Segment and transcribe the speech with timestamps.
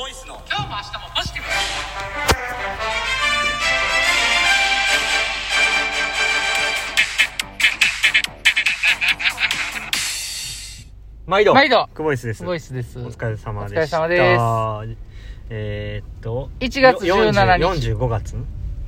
[0.00, 0.40] ボイスの。
[0.48, 1.48] 今日も明日もポジティブ。
[11.26, 11.86] 毎度毎度。
[11.94, 12.42] 久保井です。
[12.42, 12.98] ボイスです。
[12.98, 14.00] お疲れ様でした。
[14.00, 14.98] お疲れ様です。
[15.50, 17.64] えーっと1月17日。
[17.92, 18.36] 45月？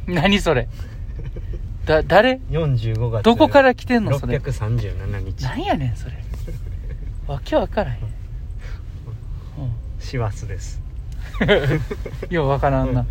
[0.07, 0.67] 何それ？
[1.85, 3.23] だ誰？45月。
[3.23, 5.45] どこから来てんのそれ？637日。
[5.45, 6.15] 何やねんそれ。
[7.27, 7.99] わけわからへん、
[10.01, 10.92] 師走です、うん、
[12.30, 13.07] ようわからんな。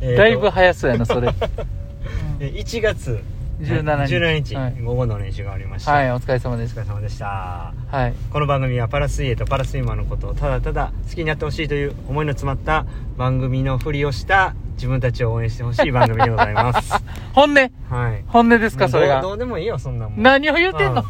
[0.00, 0.16] えーと。
[0.16, 1.28] だいぶ早そうやなそれ。
[2.40, 3.20] え1月。
[3.60, 4.14] 17日。
[4.14, 4.76] 17日、はい。
[4.82, 6.78] 午後の練習がありました、はいお疲れ様です。
[6.78, 7.74] お疲れ様でした。
[7.90, 8.14] はい。
[8.32, 12.86] この番組はパラ水泳とパラスイマーのことをただただ好きになってほしいという思いの詰まった
[13.16, 16.94] 番組のふりをした自分たちを応援してほしい番組でございます
[17.38, 17.54] 本音。
[17.88, 18.24] はい。
[18.26, 19.20] 本音ですかそれが。
[19.22, 20.20] どうどうでもいいよそんなもん。
[20.20, 21.04] 何を言うてんの？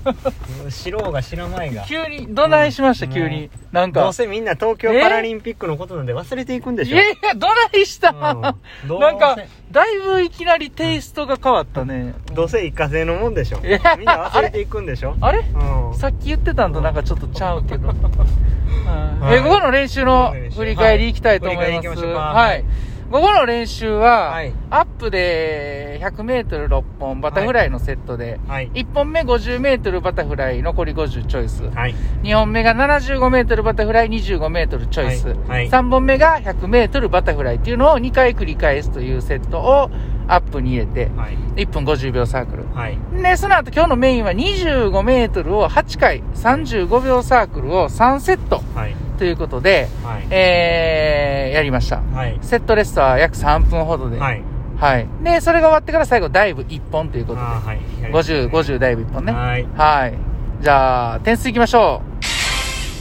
[0.65, 0.71] うん。
[0.71, 1.85] 知ろうが知らないが。
[1.85, 3.13] 急にどないしましたうん。
[3.13, 3.49] 急に。
[3.73, 4.03] なんか。
[4.03, 6.97] どうせみんな東京パラリンピックのことなんで忘れていくんでしょ。
[6.97, 8.11] いやいやどないした？
[8.11, 8.19] うん。
[8.21, 8.57] なん
[8.87, 9.19] どうせ。
[9.19, 9.37] か
[9.71, 12.15] だいぶいきなりテイストが変わったね。
[12.35, 13.61] どうせ一過性のもんでしょ。
[13.61, 15.17] みんな忘れていくんでしょ。
[15.23, 15.39] あれ？
[15.39, 15.99] うん。
[15.99, 17.89] さっき言ってたんとなんかちょっとちゃうけど。
[17.89, 19.21] うん。
[19.21, 19.37] はい。
[19.37, 21.71] え午後の練習の振り返りいきたいと思います。
[21.71, 21.79] はい。
[21.79, 22.21] 振り返り行きましょうか。
[22.21, 22.65] はい。
[23.11, 24.53] 午後の練習は、はい。
[24.69, 28.71] アップで100メートル6本バタフライのセットで、はい。
[28.75, 31.65] 1本目50メートルバタフライ残り50チョイス。
[31.71, 31.95] はい。
[32.23, 35.29] 2本目が75メートルバタフライ25メートルチョイス。
[35.29, 35.39] はい。
[35.49, 35.71] はい。
[35.71, 39.91] 3本目が100メートルバタフライっていうのを2回繰り返すというセットを
[40.27, 41.37] アップに入れて、はい。
[41.57, 42.67] 1分50秒サークル。
[42.75, 42.99] はい。
[43.23, 48.61] で、その後今日のメインは25メートルを8回、35秒サークルを3セット。
[48.75, 52.01] はいということで、はいえー、やりました。
[52.01, 54.19] はいセットレストは約3分ほどで。
[54.19, 54.43] はい
[54.79, 55.09] はい。
[55.25, 57.45] で、それが終わってから最後ダイブ1本ということで。
[57.45, 57.79] はい
[58.13, 59.33] 50、50ダイブ1本ね。
[59.33, 60.15] はいはい。
[60.61, 62.01] じゃあ、点数いきましょ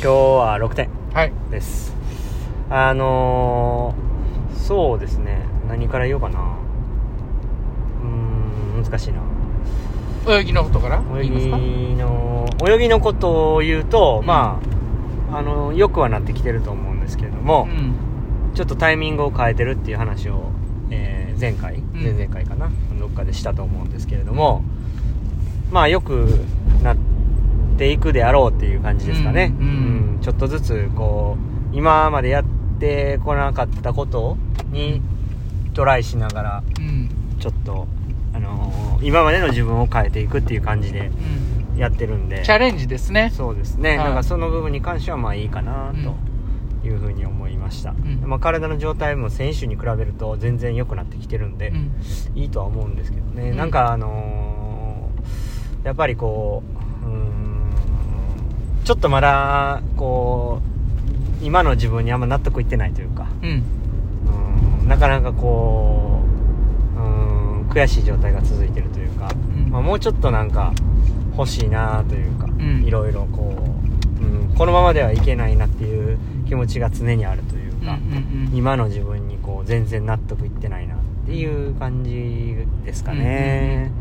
[0.02, 0.90] 今日は6点。
[1.50, 1.96] です
[2.70, 6.40] あのー、そうですね何から言おうかな
[8.04, 8.08] うー
[8.80, 9.22] ん難しいな
[10.32, 11.02] 泳ぎのことから？
[11.20, 14.77] 泳ぎの泳ぎのことを言うと、まあ
[15.32, 17.94] あのよくはなってきてると思うんですけれども、うん。
[18.56, 20.52] ちょっとタイミングを変えてるっていう話を、
[20.90, 24.64] えー前回ん前々回かな、どっかでしたと思うんですけれども
[25.72, 26.26] まあよく
[26.82, 26.98] なっ
[27.78, 29.70] ていくであろうっていう感じですかね、うんう
[30.16, 31.38] んちょっとずつこ
[31.72, 32.44] う今までやっ
[32.80, 34.36] てこなかったこと
[34.72, 35.00] に
[35.76, 37.10] トライしながらうん。
[37.40, 37.86] ちょっと、
[38.34, 41.12] あのー今までの自分を変えていくっていう感じでうん。
[41.78, 42.44] やってるんで。
[42.44, 43.32] チャレンジですね。
[43.34, 43.98] そうですね、はい。
[44.00, 45.94] だからその部分に関してはまあいいかな
[46.82, 47.96] というふうに思いました、ん。
[48.26, 51.92] まあ、体の状態も選手に比べると全然良くなってきてるんで、うん。
[52.36, 53.58] いいとは思うんですけどね、うん。
[53.58, 54.48] なんかあのー
[55.84, 56.64] やっぱりこ
[57.04, 57.72] ううーん
[58.84, 60.60] ちょっとまだこ
[61.42, 63.64] う今の自分にあんま納得いってないというかうん。
[64.82, 66.22] うんなかなかこ
[66.96, 67.04] うう
[67.64, 69.70] ん悔しい状態が続いてるというか、ん。
[69.70, 70.74] まあ、もうちょっとなんか
[71.38, 73.54] 欲しいなというか、んいろいろこ
[74.22, 76.18] う、うん、このままではいけないなっていう
[76.48, 77.82] 気持ちが常にあるといううん。
[77.82, 78.50] うか、ん。
[78.54, 82.56] 今の自分にこう全然納得いってないなっていう感じ
[82.86, 83.92] ですかね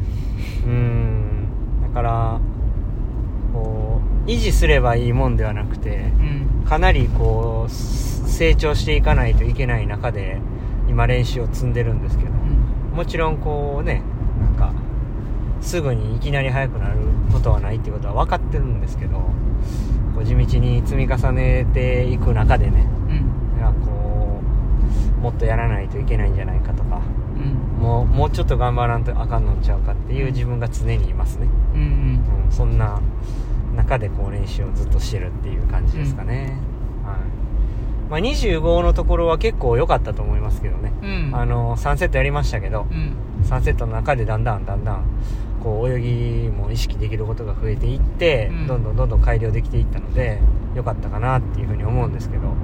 [0.65, 1.49] うん
[1.83, 2.41] だから
[3.53, 6.65] こう維持すればいいもんではなくてうん。
[6.67, 10.39] かなりこう成長していかないといけない中で
[10.89, 14.03] 今練習を積んでるんですけどもちろんこうね
[15.67, 17.01] すぐにいきなり速くなる
[17.33, 19.19] ことはないっていうことは分かってるんですけど
[20.15, 23.59] こう地道に積み重ねていく中でねうん。
[23.59, 24.41] いやこ
[25.19, 27.03] うもっとやらないといけないんじゃないかとか
[27.37, 27.83] うん。
[27.83, 31.81] もうもうちょっと頑張らんとあかんのんちゃうかっていう自分が常にいますね、うん。
[31.81, 32.45] うん。
[32.47, 33.01] うん、そんな
[33.75, 36.59] 中でこう練習をずっとしてるっていう感じですかね、
[37.05, 37.17] はい
[38.09, 41.37] まあ、25のところは結構良かったと思いますけどね、うん。
[41.37, 43.17] あの3セットやりましたけどうん。
[43.45, 45.05] 3セットの中でだんだんだんだん
[45.67, 48.67] こう泳ぎも意識できることが増えていって、うん。
[48.69, 50.39] どんどんどんどん改良できていったので
[50.77, 52.55] 良かったかなっていうふうに思うんですけど。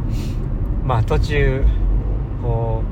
[0.84, 1.64] まあ途中
[2.42, 2.82] こ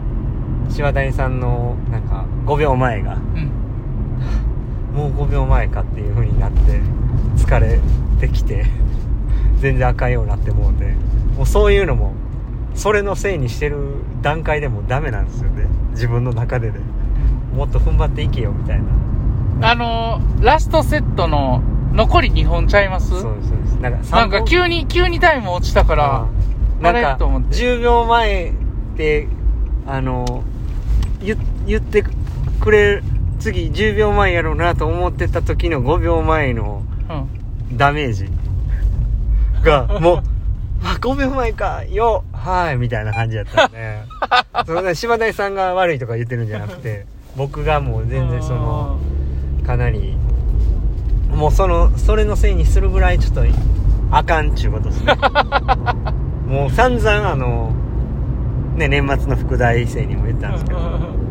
[0.69, 4.97] う柴谷さんのなんか5秒前がうん。
[4.97, 6.81] もう5秒前かっていう風になって
[7.37, 7.79] 疲れ
[8.21, 8.67] てきて
[9.59, 10.87] 全然あかんようになってもうて
[11.37, 12.15] もうそういうのも
[12.75, 15.69] それのせいにしてる段階でもうダメなんですよね。
[15.93, 16.81] 自分の中でね
[17.55, 18.87] もっと踏ん張っていけよみたいな
[19.63, 21.63] あのー、ラストセットの
[21.93, 23.09] 残り2本ちゃいます？
[23.09, 23.75] そうですそうです。
[23.77, 26.27] なんかなんか急に、急にタイム落ちたから、
[26.81, 27.57] なんかあれと思って。
[27.57, 28.53] 10秒前っ
[28.97, 29.29] て
[29.87, 30.45] あの
[31.21, 31.37] 言
[31.67, 32.05] 言って
[32.61, 33.03] くれ
[33.39, 37.77] 次10秒前やろうなと思ってた時の5秒前のうん。
[37.77, 38.29] ダメージ。
[39.63, 40.23] がもう
[40.83, 43.99] あ、5秒前か、よ、はい、みたいな感じだったんで、
[44.67, 47.07] そのね、柴谷さんが悪いとか言ってるんじゃなくて、
[47.37, 48.99] 僕がもう全然その、
[49.71, 50.17] かなり、
[51.33, 53.43] もうその、それのせいにするぐらいちょっと、
[54.11, 55.15] あかんっちゅうことですね。
[56.49, 57.73] もう散々あの、
[58.75, 60.81] ね、年末の副大生にも言ったんですけど、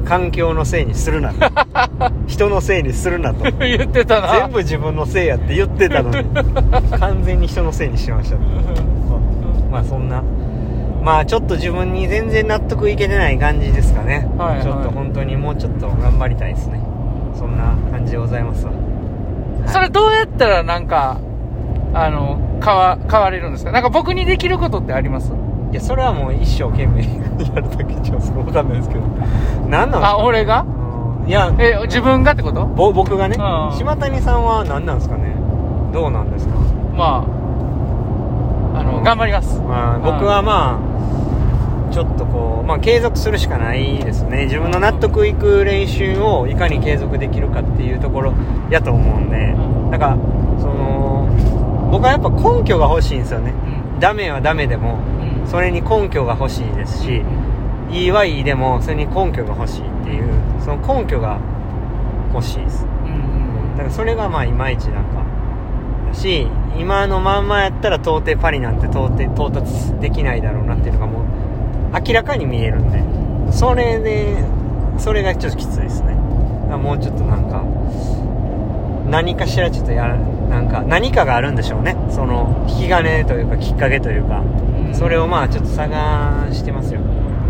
[0.05, 1.51] 環境のせいにするなと。
[2.27, 3.43] 人のせいにするなと。
[3.59, 6.25] 言ってたな全部自分のせいやって言ってたのに、
[6.97, 8.37] 完全に人のせいにしました。
[9.69, 10.23] まあそんな、
[11.03, 14.29] まあちょっと自分に全然納得いけてない感じですかね。
[14.37, 16.79] はいはいちょっと本当にもうちょっと頑張りたいですね。
[17.35, 18.71] そんな感じでございますわ。
[18.71, 18.77] は
[19.65, 19.69] い。
[19.69, 21.19] それどうやったらなんか
[21.93, 23.71] あの変わ変われるんですか？
[23.71, 25.31] なんか僕にできることってあります？
[25.71, 28.21] いや、それはもう一生懸命やるだけじゃわ
[28.51, 29.01] かんないですけど。
[29.69, 30.09] 何なんですか？
[30.09, 30.61] あ俺が？
[30.61, 31.29] うん。
[31.29, 32.65] いや、え自分がってこと？
[32.65, 33.37] ぼ僕がね？
[33.37, 33.77] うん。
[33.77, 35.35] 島谷さんは何なんですかね？
[35.93, 36.55] どうなんですか？
[36.95, 37.23] ま
[38.73, 39.59] ああの頑張ります。
[39.59, 40.03] まあ、うん。
[40.03, 40.88] 僕はまあ
[41.99, 44.45] ちょっとこう、まあ、継続するしかないですね。
[44.45, 48.33] 自分の納得いく練習をいかに継続できるかっていうところ
[48.69, 49.91] やと思うんでうん。
[49.91, 50.15] だから
[50.61, 51.27] その
[51.91, 53.51] 僕はやっぱ根拠が欲しいんですよね。
[53.51, 53.99] うん。
[53.99, 54.99] ダメはダメでも。
[55.43, 55.47] うん。
[55.47, 57.21] それに根拠が欲しいですし
[57.91, 60.29] いいはいいでもそれに根拠が欲しいっていう
[60.61, 61.37] その根拠が
[62.33, 62.85] 欲しいです。
[62.85, 63.71] うん。
[63.75, 65.25] だからそれがまあいまいちなんか
[66.07, 66.47] だし
[66.77, 71.48] 今のまんまやったら到底パリなんて到底到達できないだろうなっていうのがもう
[71.93, 73.03] 明らかに見えるんで。
[73.51, 74.37] それで
[74.97, 76.13] それがちょっときついですね。
[76.77, 77.63] もうちょっとなんか
[79.09, 81.95] 何かしらちょっとやらなんか何かがあるんでしょうね。
[82.11, 84.39] その引き金というかきっかけというか。
[84.39, 84.93] うん。
[84.93, 87.01] それをまあちょっと探してますよ。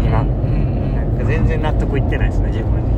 [0.04, 0.22] 今。
[0.22, 0.96] うん。
[0.96, 2.92] なんか全然納得いってないですね自分に。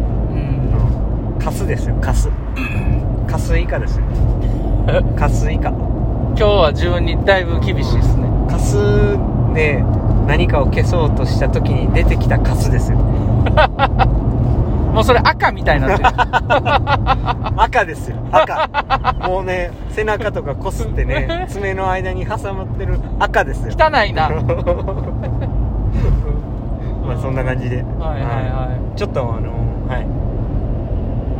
[1.33, 1.39] うん。
[1.39, 2.29] カスですよカス。
[3.27, 4.05] カス以下ですよ。
[5.17, 5.69] カス以下。
[5.69, 8.29] 今日は自分にだいぶ厳しいですね。
[8.49, 8.75] カス
[9.53, 9.83] で
[10.27, 12.97] 何かを消そうとした時に出てきたカスですよ。
[14.91, 16.09] もうそれ赤みたいになってる。
[17.61, 18.17] 赤ですよ。
[18.31, 18.69] 赤。
[19.27, 23.73] もうね背中とかこすってね爪の間に挟まってる赤ですよ。
[23.77, 24.29] 汚いな。
[27.07, 27.77] まあそんな感じで。
[27.77, 29.51] はいはいはちょっとあの
[29.87, 30.05] はい。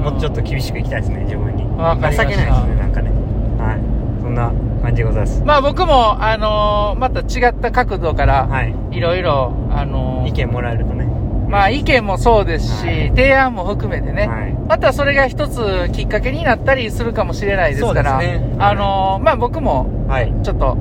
[0.01, 1.63] もうちょっと厳しくいきたいですね自分に。
[1.63, 3.11] 情けないですねなんかね。
[3.59, 3.79] はい。
[4.21, 4.51] そんな
[4.81, 5.43] 感じでございます。
[5.45, 8.73] まあ僕もあのーまた違った角度からはい。
[8.91, 11.05] いろいろあのー意見もらえるとね。
[11.49, 13.07] まあ意見もそうですし、はい。
[13.09, 14.53] 提案も含めてね、はい。
[14.69, 18.55] またそれが一つきっかけになったりするかもしれないですから、そうですね。
[18.59, 20.33] あのーまあ僕もはい。
[20.43, 20.75] ちょっと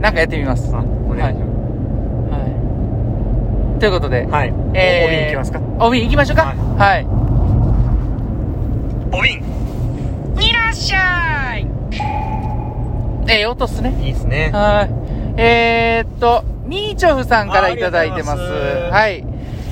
[0.00, 0.74] なんかやってみます。
[0.74, 3.80] あお願いしまはい。
[3.80, 5.60] ということで、すはい、えーお瓶いきますか。
[5.78, 6.44] お瓶行きましょうか。
[6.44, 6.56] はい。
[9.14, 9.42] はい。
[10.40, 11.13] いらっしゃい
[13.28, 13.94] ええ音っすね。
[14.02, 14.90] いいですねはい。
[15.40, 18.36] えー、っと、ミーチョフさんからいただいてます。
[18.36, 18.42] ます
[18.90, 19.26] はい。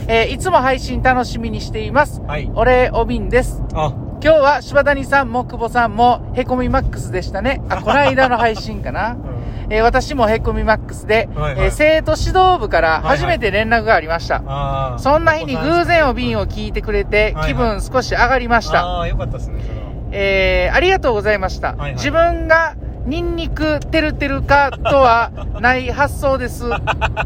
[0.08, 2.20] えーいつも配信楽しみにしています。
[2.22, 3.62] はいお礼お瓶です。
[3.74, 7.60] あ今日は柴谷さんも久保さんもへこみマックスでしたね。
[7.68, 9.16] あ、この間の配信かな。
[9.70, 14.42] えー私もへこみマックスで、はいはいえー生徒指導部から初めて連絡がありました。
[14.46, 18.84] あーそんな日に偶然お瓶を聞いてくれてはいはい気分少し上がりました。
[18.84, 21.68] ああよかったですねそれはえーありがとうございました。
[21.68, 22.74] はいはい自分が
[23.06, 26.64] ニンニクてるてるかとはない発想です。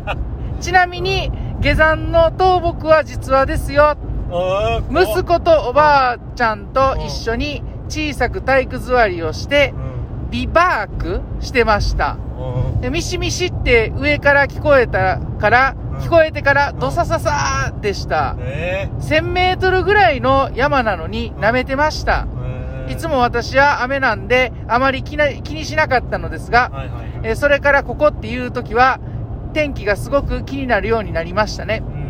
[0.61, 1.31] ちなみに、
[1.61, 3.96] 下山の倒木は実はですよ。
[4.91, 12.17] 息子とおばあちゃんと一緒に小さく体育座りをしてう、んビバークしてました。
[12.39, 18.36] うんでミシミシって上から聞こえたから、うん聞こえてからドサササーでした。
[18.41, 22.27] え1000メートルぐらいの山なのに舐めてました。
[22.88, 29.00] ー、いつも私は雨なんであまり気な気にしなかったのですが、はいはいはいえーそれからここっていう時は
[29.52, 31.82] 天気がすごく気になるようになりましたね。
[31.88, 32.06] うん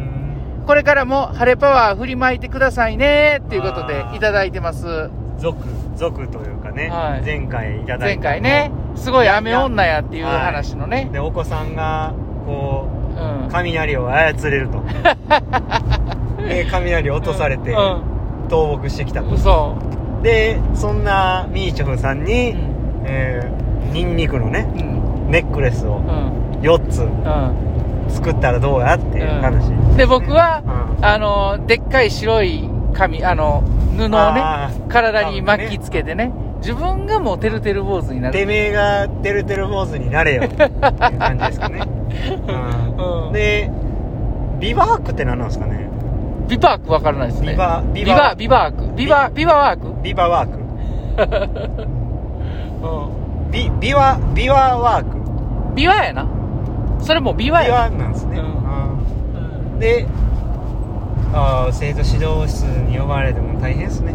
[0.66, 5.10] これからも晴れパワー振りまいてくださいねっていうことでいただいてます。
[5.38, 5.56] 族
[5.94, 11.08] 族というかね、はい前回いただいた前回ね、すごい雨女やっていう話のね。
[11.12, 12.14] でお子さんが
[12.44, 13.48] こうんう。
[13.50, 14.82] 雷を操れると
[16.42, 17.74] で雷落とされてう
[18.50, 19.28] 倒木してきたん。
[19.28, 19.76] と嘘。
[20.22, 23.02] でそんなミーチョフさんに、うん。
[23.04, 25.30] えー、ニンニクのねうん。
[25.30, 26.60] ネックレスをうん。
[26.60, 27.66] 4つうん。
[28.08, 30.62] 作ったらどうやっていう話、で、僕は、
[30.98, 33.62] うんあの、でっかい白い紙、あの、
[33.96, 38.32] 布をね体に巻きつけてね、自分がもうてるてる坊主になる。
[38.38, 41.82] てめえがてるてる坊主になれよっていう感じですかね、
[42.46, 42.52] う
[43.02, 43.70] んうんで
[44.60, 45.88] ビバークって何なんですかね
[46.48, 47.52] ビバークわからないですね。
[47.52, 48.94] ビバビビバ、ビバーク。
[48.96, 50.02] ビバ、ビバワーク？
[50.02, 50.58] ビバワーク。
[52.86, 53.50] うん。
[53.50, 55.16] ビビワビワワーク。
[55.74, 56.26] ビワやな。
[57.00, 57.88] それも琵琶琵や。
[57.88, 58.46] 琶なんですね、うん。
[59.72, 59.78] うん。
[59.78, 60.06] で
[61.34, 64.12] あー生徒指導室に呼ばれても大変ですね。
[64.12, 64.14] う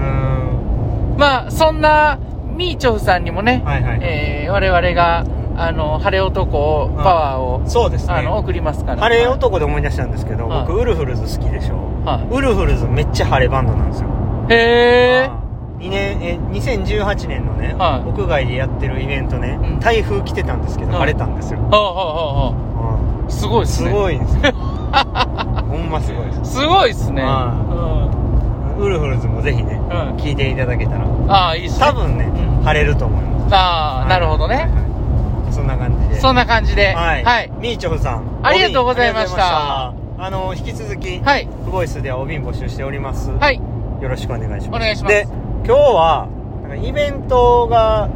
[0.00, 1.16] ん。
[1.18, 2.18] まあそんな
[2.56, 3.98] ミーチョフさんにもね、はいはい。
[4.02, 5.24] えー我々が
[5.56, 8.14] あの晴れ男をパワーを、そうですね。
[8.14, 9.02] あの送りますから。
[9.02, 10.66] 晴れ男で思い出したんですけど、はい。
[10.66, 14.08] 僕ウルフルズ好きでしょ、はウルフルズめっちゃ晴れバンドなんですよ。
[14.50, 14.56] いへ
[15.24, 15.30] え。
[15.78, 18.08] 2年え2018年のね、はい。
[18.08, 19.80] 屋外でやってるイベントね、うん。
[19.80, 21.00] 台風来てたんですけど、はい。
[21.00, 22.04] 晴れたんですよ、はあはあ
[22.46, 24.52] はあすごいっすすねごいですよ。
[25.68, 26.52] ほんますごいです。
[26.60, 27.22] すごいっすね。
[27.22, 27.52] は
[28.78, 31.04] ウルフルズもぜひね、うん、うん、聞いていただけたら。
[31.28, 31.86] ああいいっすね。
[31.86, 32.64] 多分ね、うん。
[32.64, 33.54] 晴れると思います。
[33.54, 34.68] ああなるほどね、
[35.54, 36.20] そんな感じで。
[36.20, 36.92] そんな感じで。
[36.92, 38.40] はい、はい、ミーチョフさん。
[38.42, 39.94] ありがとうございました。
[40.16, 43.60] あの引き続き、はいクボイスではお瓶募集しております、はい。
[44.00, 44.76] よろしくお願いします。
[44.76, 45.14] お願いします。
[45.14, 45.26] で
[45.64, 46.28] 今日は
[46.62, 48.10] なんかイベントが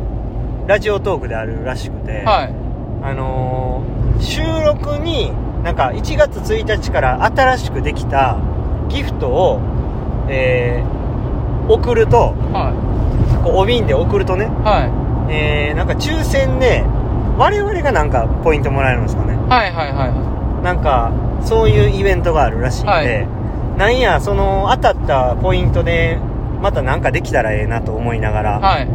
[0.66, 2.54] ラジオトークであるらしくて、はい。
[3.02, 8.36] あのー収録になんか1月1日から新しくできた
[8.88, 9.60] ギフトを、
[10.28, 12.72] えー送るとは
[13.44, 15.32] こうお瓶で送るとね、いはい。
[15.32, 16.84] えーなんか抽選で
[17.38, 19.36] 我々がなんかポイントもらえるんですかね。
[19.48, 21.12] はいはいはいなんか
[21.44, 23.28] そういうイベントがあるらしいんで、はい。
[23.78, 26.18] なんやその当たったポイントで
[26.60, 28.88] またなんかできたらええなと思いながら、はい。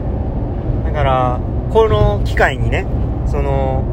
[0.85, 1.39] だから
[1.71, 2.85] この機会にね
[3.27, 3.85] その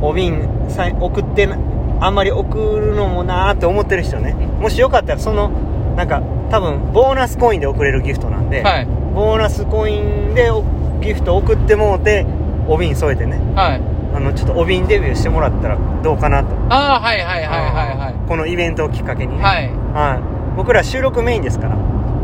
[0.00, 1.58] お瓶さ送ってな
[2.00, 4.32] あんまり送るのもなーって思ってる人ね。
[4.32, 5.50] もしよかったらその
[5.96, 8.86] なんか多分ボーナスコインで送れるギフトなんで、はい。
[9.14, 10.64] ボーナスコインでお
[11.02, 12.24] ギフト送ってもうて
[12.68, 13.38] お瓶添えてね。
[13.54, 13.80] はい。
[14.16, 16.54] あのちょっとお瓶デビューしてもらったらどうかなと。
[16.70, 19.36] ああはいはいはいはいはいこのイベントをきっかけに。
[19.36, 19.68] ね、はい。
[19.92, 20.56] はい。
[20.56, 21.76] 僕ら収録メインですから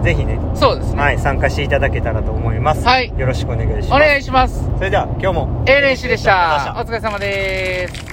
[0.02, 1.02] ぜひね、そうですね。
[1.02, 3.12] はい、参加していただけたらと思います、はい。
[3.18, 3.92] よろしくお願いします。
[3.92, 4.70] お願いします。
[4.78, 5.64] それでは今日も。
[5.66, 6.75] A 練習でした。
[6.78, 8.10] お疲れ様です